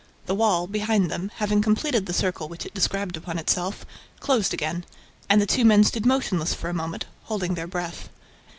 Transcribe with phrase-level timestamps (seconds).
[0.25, 3.85] The wall, behind them, having completed the circle which it described upon itself,
[4.19, 4.83] closed again;
[5.29, 8.09] and the two men stood motionless for a moment, holding their breath.